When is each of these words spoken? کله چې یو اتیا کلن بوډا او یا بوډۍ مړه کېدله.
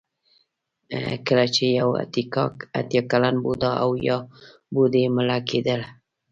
کله 1.27 1.45
چې 1.55 1.63
یو 1.79 1.89
اتیا 2.79 3.01
کلن 3.11 3.35
بوډا 3.43 3.71
او 3.83 3.91
یا 4.07 4.17
بوډۍ 4.73 5.05
مړه 5.15 5.37
کېدله. 5.49 5.87